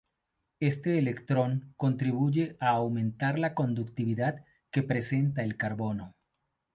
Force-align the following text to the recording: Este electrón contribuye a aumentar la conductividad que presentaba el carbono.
Este 0.59 0.97
electrón 0.97 1.75
contribuye 1.77 2.57
a 2.59 2.69
aumentar 2.69 3.37
la 3.37 3.53
conductividad 3.53 4.43
que 4.71 4.81
presentaba 4.81 5.45
el 5.45 5.57
carbono. 5.57 6.15